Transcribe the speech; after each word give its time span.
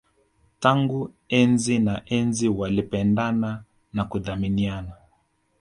Tangu 0.59 0.99
enzi 1.39 1.79
na 1.79 1.95
enzi 2.15 2.49
walipendana 2.49 3.63
na 3.93 4.03
kuthaminiana 4.05 4.91